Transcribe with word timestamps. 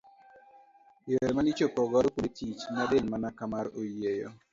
Yore 1.09 1.31
mane 1.35 1.49
ichopo 1.53 1.81
godo 1.91 2.07
kuonde 2.13 2.29
tich 2.37 2.61
ne 2.73 2.83
diny 2.89 3.07
mana 3.11 3.29
ka 3.37 3.45
mar 3.53 3.65
oyieyo. 3.79 4.29